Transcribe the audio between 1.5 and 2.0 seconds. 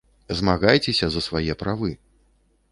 правы.